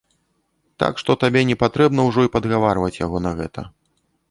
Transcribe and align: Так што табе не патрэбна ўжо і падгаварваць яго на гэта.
Так 0.83 0.93
што 1.01 1.15
табе 1.25 1.43
не 1.51 1.57
патрэбна 1.65 2.07
ўжо 2.09 2.25
і 2.29 2.33
падгаварваць 2.39 2.93
яго 3.05 3.17
на 3.29 3.37
гэта. 3.43 3.61